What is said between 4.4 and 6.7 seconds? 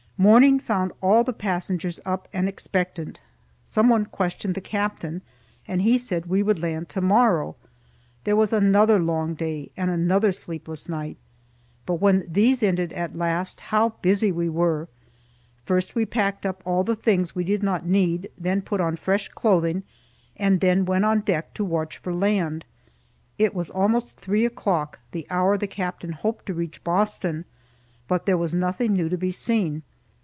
the captain, and he said we would